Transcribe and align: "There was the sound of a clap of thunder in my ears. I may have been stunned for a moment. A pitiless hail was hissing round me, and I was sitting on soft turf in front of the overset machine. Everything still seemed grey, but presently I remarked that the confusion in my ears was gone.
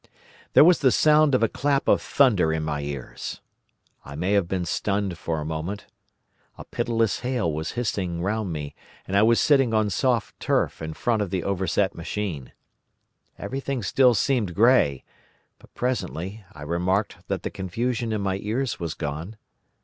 "There 0.53 0.63
was 0.63 0.79
the 0.79 0.89
sound 0.91 1.35
of 1.35 1.43
a 1.43 1.47
clap 1.47 1.87
of 1.87 2.01
thunder 2.01 2.51
in 2.51 2.63
my 2.63 2.81
ears. 2.81 3.39
I 4.03 4.15
may 4.15 4.31
have 4.31 4.47
been 4.47 4.65
stunned 4.65 5.15
for 5.15 5.39
a 5.39 5.45
moment. 5.45 5.85
A 6.57 6.65
pitiless 6.65 7.19
hail 7.19 7.53
was 7.53 7.73
hissing 7.73 8.23
round 8.23 8.51
me, 8.51 8.73
and 9.07 9.15
I 9.15 9.21
was 9.21 9.39
sitting 9.39 9.75
on 9.75 9.91
soft 9.91 10.39
turf 10.39 10.81
in 10.81 10.95
front 10.95 11.21
of 11.21 11.29
the 11.29 11.43
overset 11.43 11.93
machine. 11.93 12.51
Everything 13.37 13.83
still 13.83 14.15
seemed 14.15 14.55
grey, 14.55 15.03
but 15.59 15.71
presently 15.75 16.43
I 16.51 16.63
remarked 16.63 17.17
that 17.27 17.43
the 17.43 17.51
confusion 17.51 18.11
in 18.11 18.21
my 18.21 18.39
ears 18.41 18.79
was 18.79 18.95
gone. 18.95 19.37